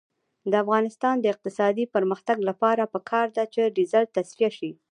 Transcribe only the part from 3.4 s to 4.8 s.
چې ډیزل تصفیه شي.